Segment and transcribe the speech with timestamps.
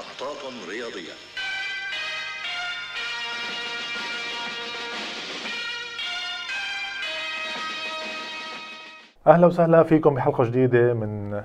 [0.00, 1.12] محطات رياضية.
[9.26, 11.42] أهلا وسهلا فيكم بحلقة جديدة من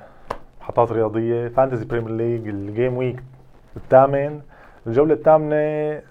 [0.61, 3.23] محطات رياضية Fantasy Premier League ال game week
[3.77, 4.41] الثامن.
[4.87, 5.55] الجولة الثامنة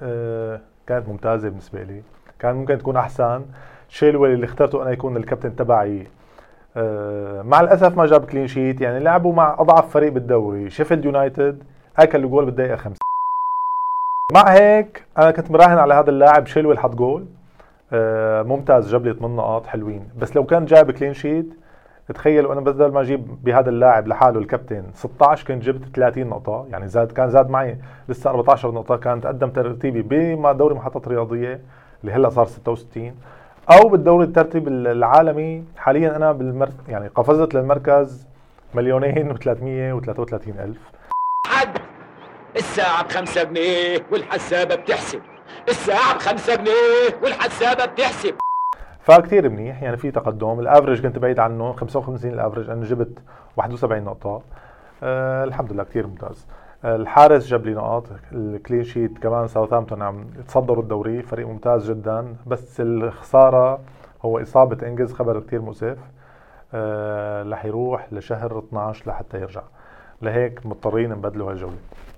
[0.02, 2.02] آه، كانت ممتازة بالنسبة لي.
[2.38, 3.45] كان ممكن تكون أحسن.
[3.88, 6.06] تشيلويل اللي اخترته أنا يكون الكابتن تبعي.
[6.76, 10.70] آه، مع الأسف ما جاب clean sheet يعني لعبوا مع أضعف فريق بالدوري.
[10.70, 11.64] شيفيلد يونايتد
[11.98, 12.98] اكل الجول بالدقيقة 5
[14.32, 17.26] مع هيك أنا كنت مراهن على هذا اللاعب تشيلويل حط جول.
[17.93, 20.08] آه، ممتاز جاب لي 8 نقاط حلوين.
[20.18, 21.54] بس لو كان جاب clean sheet
[22.14, 26.67] تخيلوا أنا بدل ما أجيب بهذا اللاعب لحاله الكابتن 16 كنت جبت 30 نقطة.
[26.70, 30.03] يعني زاد كان زاد معي لسه 14 نقطة كان تقدم ترتيبي
[30.36, 31.61] بدوري محطات رياضية
[32.00, 33.14] اللي هلأ صار 66
[33.72, 38.27] أو بالدوري الترتيب العالمي حاليا أنا بالمر يعني قفزت للمركز
[38.75, 40.91] مليونين و333 ألف.
[42.75, 45.20] الساعة بخمسة جنيه والحسابة بتحسب.
[45.69, 48.34] الساعة بخمسة جنيه والحسابة بتحسب.
[49.00, 50.61] فكتير منيح يعني في تقدم.
[50.61, 53.19] ال average كنت بعيد عنه 55 ال average أنا جبت
[53.56, 54.42] 71 نقطة.
[55.03, 56.47] أه الحمد لله كتير ممتاز.
[56.84, 61.91] أه الحارس جاب لي نقاط ال clean sheet كمان ساوثهامبتون عم يتصدروا الدوري فريق ممتاز
[61.91, 62.36] جدا.
[62.47, 63.81] بس الخسارة
[64.22, 65.98] هو إصابة إنجز خبر كتير مؤسف.
[66.75, 69.62] أه رح يروح لشهر 12 لحتى يرجع.
[70.22, 71.75] لهيك مضطرين نبدلوا هالجولة.
[71.75, 72.14] آه،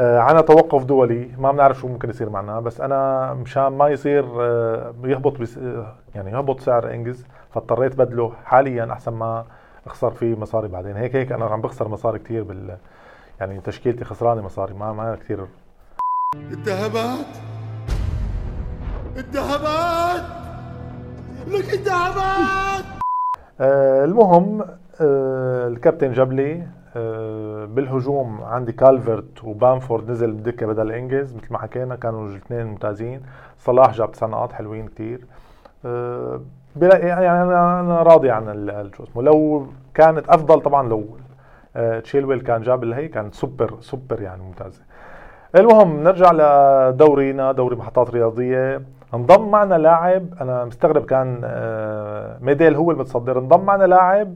[0.00, 4.94] عنا توقف دولي ما بنعرف شو ممكن يصير معنا بس أنا مشان ما يصير آه،
[5.04, 9.44] يهبط بس آه، يعني يهبط سعر إنجز فاضطريت بدله حاليا أحسن ما
[9.86, 10.96] أخسر فيه مصاري بعدين.
[10.96, 12.76] هيك هيك أنا عم بخسر مصاري كثير بال
[13.40, 15.46] يعني تشكيلتي خسرانة مصاري ما ما كثير
[16.36, 17.26] الذهبات
[19.16, 20.24] الذهبات
[21.46, 22.84] لك الذهبات
[23.60, 24.60] آه المهم
[25.00, 26.81] آه الكابتن جاب لي آه
[27.66, 33.22] بالهجوم عندي كالفرت وبامفورد نزل بدكة بدل إنجز مثل ما حكينا كانوا الاثنين ممتازين.
[33.58, 35.26] صلاح جاب تسع نقاط حلوين كثير
[35.84, 36.40] آه
[36.82, 41.04] يعني أنا أنا راضي عن شو اسمه لو كانت أفضل طبعا لو
[41.76, 44.82] آه تشيلويل كان جاب اللي هي كانت super super يعني ممتازة.
[45.56, 48.82] المهم نرجع لدورينا دوري محطات رياضية.
[49.14, 53.38] انضم معنا لاعب أنا مستغرب كان آه ميدل هو المتصدر.
[53.38, 54.34] انضم معنا لاعب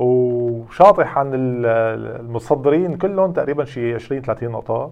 [0.00, 4.90] وشاطح عن المتصدرين كلهم تقريبا شي 20 30 نقطة.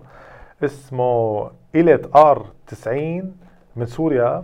[0.64, 3.32] اسمه إيلت آر 90
[3.76, 4.42] من سوريا.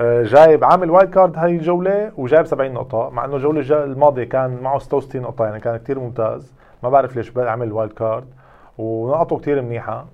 [0.00, 4.58] آه، جايب عامل wild card هاي الجولة وجايب 70 نقطة مع إنه الجولة الماضية كان
[4.62, 6.54] معه 66 نقطة يعني كان كثير ممتاز.
[6.82, 8.24] ما بعرف ليش عمل wild card
[8.78, 10.06] ونقطه كثير منيحة.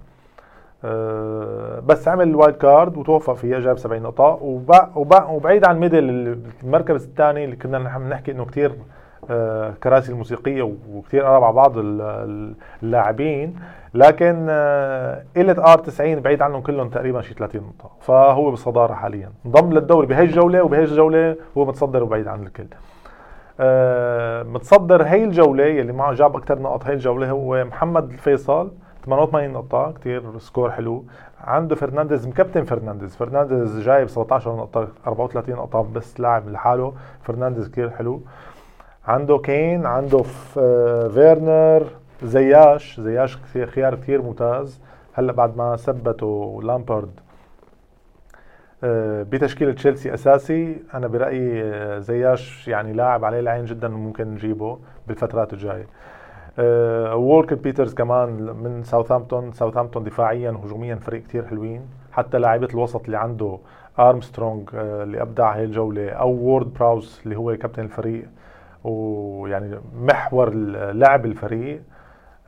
[0.84, 4.38] آه، بس عمل ال wild card وتوفق فيها جايب 70 نقطة.
[5.28, 8.76] وبعيد عن ميدل المركز الثاني اللي كنا نحكي إنه كثير آه،
[9.82, 13.56] كراسي الموسيقية وكثير قرب على بعض اللاعبين
[13.94, 14.46] لكن
[15.36, 17.90] إيلت آر 90 بعيد عنهم كلهم تقريبا شي 30 نقطة.
[18.00, 19.30] فهو بالصداره حاليا.
[19.46, 22.66] انضم للدوري بهي الجوله وبهي الجوله هو متصدر وبعيد عن الكل.
[23.60, 28.72] آه، متصدر هي الجوله يلي معه جاب أكثر نقط هي الجوله هو محمد الفيصل
[29.04, 31.04] 88 نقطة كثير score حلو.
[31.44, 33.16] عنده فرنانديز مكابتن فرنانديز.
[33.16, 36.92] فرنانديز جايب 17 نقطة 34 نقطة بس لاعب لحاله.
[37.22, 38.22] فرنانديز كثير حلو.
[39.06, 40.22] عنده كين عنده
[40.58, 41.86] آه، فيرنر
[42.22, 44.80] زياش زياش خيار كثير ممتاز.
[45.12, 47.20] هلأ بعد ما ثبتوا لامبارد
[48.84, 54.78] آه، بتشكيلة تشيلسي أساسي أنا برأيي آه، زياش يعني لاعب عليه العين جدا وممكن نجيبه
[55.08, 55.86] بالفترات الجاية.
[57.14, 58.28] وولكر بيترز كمان
[58.62, 61.82] من ساوثهامبتون ساوثهامبتون دفاعيا وهجوميا فريق كثير حلوين.
[62.12, 63.58] حتى لاعيبه الوسط اللي عنده
[63.98, 68.24] أرمسترونج اللي أبدع هاي الجولة أو وورد براوس اللي هو كابتن الفريق
[68.86, 70.50] ويعني محور
[70.92, 71.82] لعب الفريق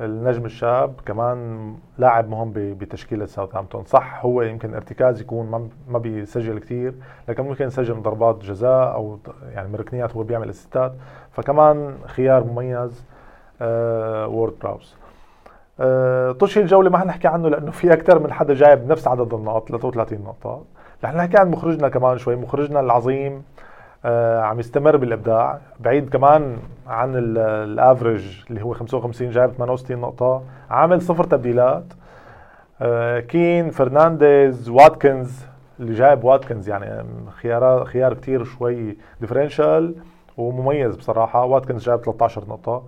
[0.00, 3.84] النجم الشاب كمان لاعب مهم بتشكيلة ساوثهامبتون.
[3.84, 6.94] صح هو يمكن ارتكاز يكون ما بيسجل كثير
[7.28, 9.18] لكن ممكن يسجل ضربات جزاء أو
[9.54, 10.92] يعني من ركنيات هو بيعمل assist ات
[11.32, 13.04] فكمان خيار مميز
[13.62, 14.96] آه وورد براوس
[15.80, 19.68] آه طش الجولة ما حنحكي عنه لأنه في أكثر من حدا جايب نفس عدد النقاط
[19.68, 20.64] 33 نقطة.
[21.04, 23.67] رح نحكي عن مخرجنا كمان شوي مخرجنا العظيم آه
[24.04, 25.58] عم يستمر بالإبداع.
[25.80, 26.56] بعيد كمان
[26.86, 30.42] عن ال average اللي هو 55 جايب 68 نقطة.
[30.70, 31.84] عامل صفر تبديلات.
[32.82, 35.44] آه كين فرنانديز واتكنز.
[35.80, 39.94] اللي جايب واتكنز يعني خيار خيار كثير شوي differential
[40.36, 41.44] ومميز بصراحة.
[41.44, 42.82] واتكنز جايب 13 نقطة.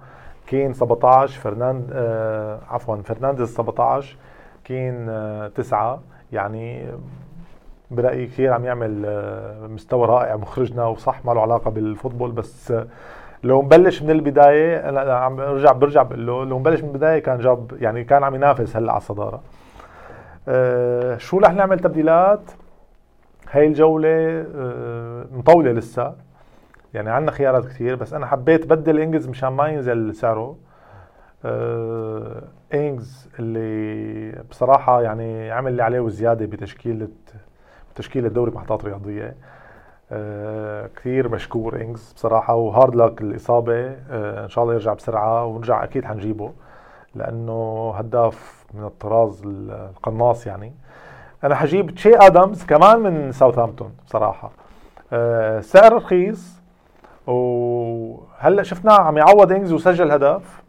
[0.47, 4.17] كين 17 فرناند آه عفوا فرنانديز 17
[4.65, 6.01] كين آه 9
[6.33, 6.87] يعني
[7.91, 12.73] برأيي كثير عم يعمل آه، مستوى رائع مخرجنا وصح ما له علاقة بال football بس
[13.45, 17.39] لو مبلش من البداية أنا عم برجع برجع بقول له لو مبلش من البداية كان
[17.39, 19.43] جاب يعني كان عم ينافس هلأ على الصدارة.
[20.49, 22.41] أه شو رح نعمل تبديلات؟
[23.51, 26.15] هاي الجولة أه مطولة لسه.
[26.95, 30.57] يعني عندنا خيارات كثير بس أنا حبيت بدل انجز مشان ما ينزل سعره.
[31.45, 32.43] أه
[32.75, 37.09] إنجز اللي بصراحة يعني عمل اللي عليه وزيادة بتشكيلة
[38.01, 39.35] تشكيلة دوري محطات رياضية
[40.13, 45.45] آه كثير مشكور إنجز بصراحة و hard luck الإصابة آه إن شاء الله يرجع بسرعة
[45.45, 46.53] ونرجع أكيد حنجيبه
[47.15, 50.73] لأنه هداف من الطراز القناص يعني.
[51.45, 54.51] أنا حجيب تشي آدمز كمان من ساوثهامبتون بصراحة.
[55.13, 56.61] آه سعر رخيص
[57.27, 60.63] وهلأ شفناه عم يعوض إنجز وسجل هدف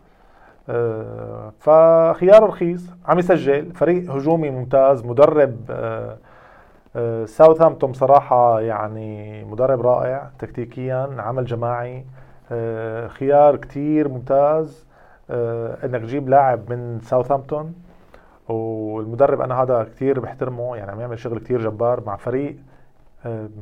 [1.60, 5.56] فخيار رخيص عم يسجل فريق هجومي ممتاز مدرب
[7.26, 12.06] ساوثهامبتون بصراحة يعني مدرب رائع تكتيكيا عمل جماعي
[12.52, 14.86] آه، خيار كتير ممتاز
[15.30, 17.74] آه، إنك تجيب لاعب من ساوثهامبتون
[18.50, 22.56] والمدرب أنا هذا كتير بحترمه يعني عم يعمل شغل كتير جبار مع فريق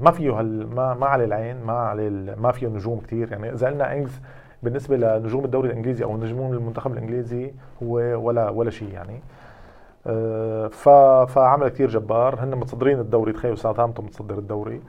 [0.02, 3.32] ما فيه هال ما ما عليه العين ما عليه ما فيه نجوم كتير.
[3.32, 4.22] يعني إذا قلنا انجز
[4.64, 7.52] بالنسبة لنجوم الدوري الإنجليزي أو نجوم المنتخب الإنجليزي
[7.84, 7.96] هو
[8.28, 9.20] ولا ولا شيء يعني.
[11.26, 12.44] فعمل كثير جبار.
[12.44, 14.82] هن متصدرين الدوري تخيلوا ساوثهامبتون متصدر الدوري.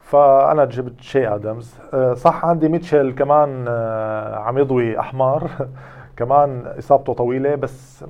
[0.00, 1.78] فانا جبت شي آدمز.
[1.94, 5.50] آه، صح عندي ميتشل كمان آه، عم يضوي أحمر.
[6.18, 8.04] كمان إصابته طويلة بس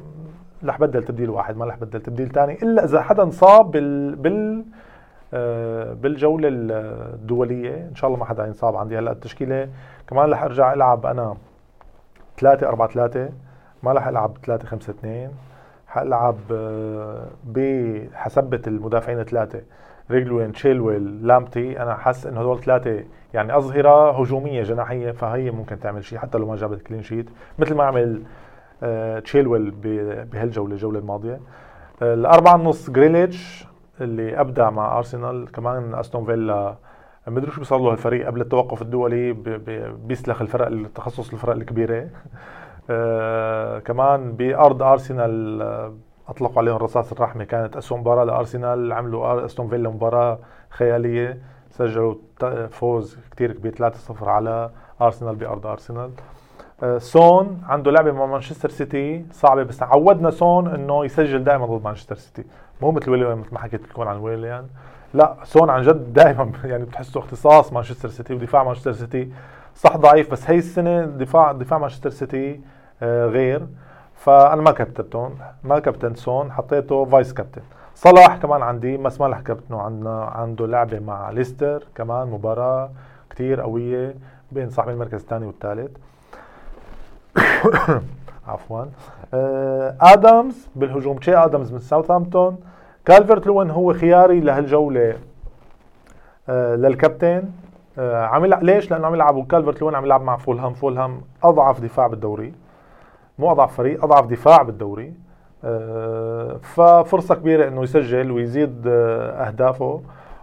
[0.64, 4.64] رح بدل تبديل واحد ما رح بدل تبديل ثاني إلا إذا حدا انصاب بال بال
[5.34, 7.88] آه، بالجولة الدولية.
[7.88, 9.68] إن شاء الله ما حدا ينصاب عندي هلأ التشكيلة.
[10.06, 11.36] كمان رح أرجع ألعب أنا
[12.38, 13.28] 3 4 3
[13.82, 15.30] ما رح ألعب 3 5 2
[15.94, 19.60] حلعب آه، بحسبة المدافعين ثلاثة
[20.10, 23.04] ريجيلون تشيلويل لامبتي أنا حاسس إنه هدول ثلاثة
[23.34, 27.74] يعني أظهرة هجومية جناحية فهي ممكن تعمل شيء حتى لو ما جابت clean sheet مثل
[27.74, 28.22] ما عمل
[28.82, 29.70] آه، تشيلويل
[30.32, 31.40] بهالجولة الجولة الماضية.
[32.02, 33.66] آه، الأربعة النص جريليش
[34.00, 36.76] اللي أبدع مع ارسنال كمان أستون فيلا.
[37.26, 39.32] ما أدري شو بيصير له الفريق قبل التوقف الدولي
[40.06, 42.06] بيسلخ الفرق اختصاص الفرق الكبيرة.
[43.84, 45.92] كمان بأرض أرسنال آه
[46.28, 47.44] أطلقوا عليهم رصاص الرحمة.
[47.44, 50.38] كانت اسوء مباراة لأرسنال عملوا أستون فيلا مباراة
[50.70, 51.38] خيالية.
[51.70, 52.14] سجلوا
[52.70, 54.70] فوز كتير كبير 3-0 على
[55.02, 56.10] أرسنال بأرض أرسنال.
[56.82, 61.84] آه سون عنده لعبة مع مانشستر سيتي صعبة بس عودنا سون إنه يسجل دائما ضد
[61.84, 62.44] مانشستر سيتي.
[62.82, 64.66] مو مثل ويليان مثل ما حكيت لكم عن ويليان
[65.14, 69.32] لا سون عن جد دائما يعني بتحسه اختصاص مانشستر سيتي ودفاع مانشستر سيتي.
[69.76, 72.60] صح ضعيف بس هي السنة دفاع دفاع مانشستر سيتي
[73.02, 73.66] آه، غير.
[74.14, 77.62] فأنا ما كابتنت سون ما كابتنت سون حطيته vice captain.
[77.94, 82.90] صلاح كمان عندي بس ما كابتنه عندنا عنده لعبة مع ليستر كمان مباراة
[83.30, 84.14] كتير قوية
[84.52, 85.90] بين صاحب المركز الثاني والثالث.
[88.48, 88.84] عفوا.
[89.34, 91.18] آه، ادمز بالهجوم.
[91.18, 92.58] تشي ادمز من ساوثهامبتون.
[93.04, 95.16] كالفرت لوين هو خياري لهالجولة
[96.48, 97.42] آه، للكابتن.
[97.98, 100.74] عم ليش؟ لأنه عم يلعب كالفرت لوين عم يلعب مع فولهام.
[100.74, 102.54] فولهام أضعف دفاع بالدوري.
[103.38, 105.12] مو أضعف فريق أضعف دفاع بالدوري.
[105.64, 110.00] آه، ففرصة كبيرة إنه يسجل ويزيد آه، أهدافه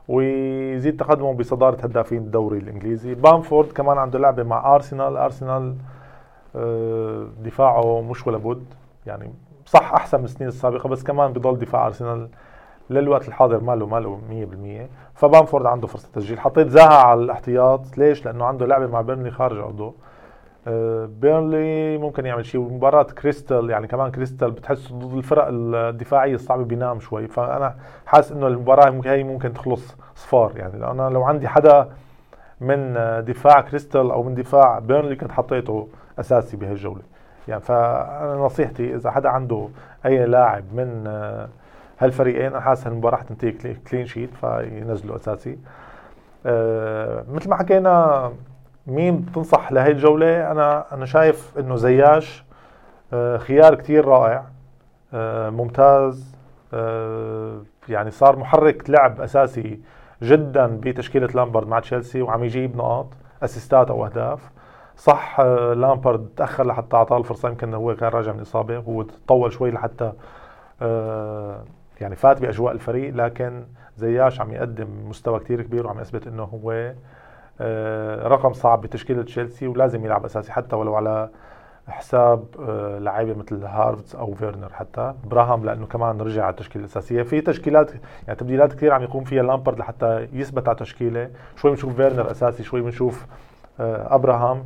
[0.08, 3.14] ويزيد تقدمه بصدارة هدافين الدوري الإنجليزي.
[3.14, 5.18] بامفورد كمان عنده لعبة مع أرسنال.
[5.18, 5.76] أرسنال
[6.56, 8.66] آه، دفاعه مش ولا بد.
[9.06, 9.34] يعني
[9.66, 12.28] صح أحسن من السنين السابقة بس كمان بضل دفاع أرسنال
[12.92, 14.20] للوقت الحاضر ماله ماله
[15.16, 16.40] 100% فبامفورد عنده فرصة تسجيل.
[16.40, 17.98] حطيت زاها على الاحتياط.
[17.98, 19.94] ليش؟ لأنه عنده لعبة مع بيرني خارج ارضه
[20.68, 22.62] آه، بيرنلي ممكن يعمل شيء.
[22.62, 27.28] ومباراة كريستال يعني كمان كريستال بتحس ضد الفرق الدفاعية الصعبة بينام شوي.
[27.28, 30.52] فأنا حاسس إنه المباراة هي ممكن تخلص صفار.
[30.56, 31.90] يعني لأنا لو عندي حدا
[32.62, 32.94] من
[33.28, 35.88] دفاع كريستال أو من دفاع بيرنلي كنت حطيته
[36.20, 37.02] أساسي بهالجولة.
[37.48, 39.68] يعني فأنا نصيحتي إذا حدا عنده
[40.06, 41.50] أي لاعب من آه،
[42.02, 43.52] هالفريقين أنا حاسس المباراة حتنتهي
[43.92, 45.58] clean sheet فينزلوا أساسي.
[46.46, 48.32] أه مثل ما حكينا
[48.88, 52.44] مين بتنصح لهي الجولة؟ أنا أنا شايف إنه زياش
[53.14, 54.46] آه، خيار كتير رائع
[55.14, 56.36] آه، ممتاز
[56.74, 59.80] آه، يعني صار محرك لعب أساسي
[60.24, 63.08] جدا بتشكيلة لامبرد مع تشيلسي وعم يجيب نقاط
[63.44, 64.52] أسيستات أو أهداف.
[64.98, 65.42] صح
[65.76, 70.12] لامبرد تأخر لحتى أعطاه الفرصة يمكن هو كان راجع من إصابة هو تطول شوي لحتى
[72.02, 73.64] يعني فات بأجواء الفريق لكن
[73.98, 76.94] زياش عم يقدم مستوى كتير كبير وعم يثبت إنه هو
[77.62, 81.30] آه، رقم صعب بتشكيلة تشيلسي ولازم يلعب أساسي حتى ولو على
[81.88, 85.14] حساب آه، لعيبة مثل هافرتز أو فيرنر حتى.
[85.24, 87.24] أبراهام لأنه كمان رجع على التشكيلة الأساسية.
[87.24, 87.92] في تشكيلات
[88.28, 92.64] يعني تبديلات كثير عم يقوم فيها لامبارد لحتى يثبت على تشكيله شوي بنشوف فيرنر أساسي
[92.64, 93.26] شوي بنشوف
[93.80, 94.66] آه، أبراهام.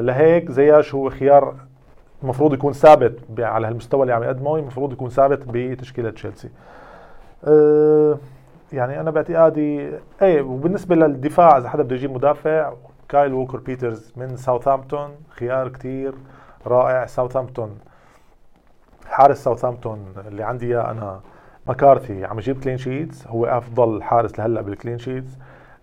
[0.00, 1.54] لهيك زياش هو خيار
[2.22, 6.50] المفروض يكون ثابت على هالمستوى اللي عم يقدمه المفروض يكون ثابت بتشكيلة تشيلسي.
[7.44, 8.18] أه
[8.72, 9.90] يعني أنا باعتقادي
[10.22, 12.72] إيه وبالنسبة للدفاع إذا حدا بده يجيب مدافع
[13.08, 16.14] كايل ووكر بيترز من ساوثهامبتون خيار كتير
[16.66, 17.06] رائع.
[17.06, 17.78] ساوثهامبتون
[19.06, 21.20] حارس ساوثهامبتون اللي عندي إياه أنا
[21.66, 25.38] مكارثي عم يجيب clean sheets هو أفضل حارس لهلأ بال clean sheets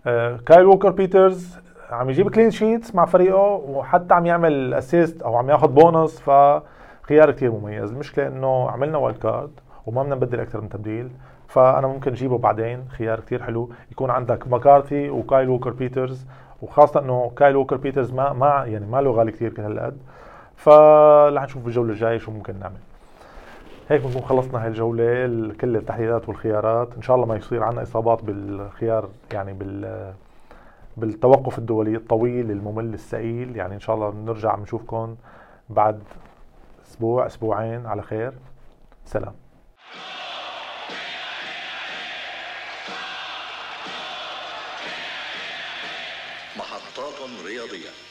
[0.06, 1.58] آه كايل ووكر بيترز
[1.90, 7.30] عم يجيب clean sheets مع فريقه وحتى عم يعمل assist أو عم ياخذ بونص فخيار
[7.30, 7.92] كتير مميز.
[7.92, 9.50] المشكلة إنه عملنا wild card
[9.86, 11.10] وما بدنا نبدل أكثر من تبديل
[11.48, 12.84] فأنا ممكن اجيبه بعدين.
[12.88, 13.70] خيار كتير حلو.
[13.92, 16.26] يكون عندك مكارثي وكايل ووكر بيترز
[16.62, 19.98] وخاصة إنه كايل ووكر بيترز ما ما يعني ما له غالي كثير كهالقد.
[20.56, 22.80] فرح نشوف بالجوله الجاية شو ممكن نعمل.
[23.88, 26.88] هيك بنكون خلصنا هاي الجولة ال- كل التحليلات والخيارات.
[26.96, 30.12] إن شاء الله ما يصير عنا إصابات بالخيار يعني بال
[31.00, 35.16] بالتوقف الدولي الطويل الممل الثقيل يعني إن شاء الله بنرجع بنشوفكم
[35.68, 36.02] بعد
[36.82, 38.32] أسبوع أسبوعين على خير.
[39.04, 39.34] سلام.
[46.56, 47.14] محطات
[47.46, 48.09] رياضية.